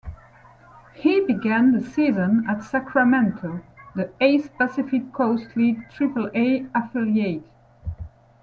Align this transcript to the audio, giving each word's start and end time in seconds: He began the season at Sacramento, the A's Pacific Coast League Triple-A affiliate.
He 0.95 1.23
began 1.23 1.73
the 1.73 1.79
season 1.79 2.47
at 2.49 2.63
Sacramento, 2.63 3.61
the 3.93 4.11
A's 4.19 4.49
Pacific 4.49 5.13
Coast 5.13 5.55
League 5.55 5.91
Triple-A 5.91 6.65
affiliate. 6.73 7.45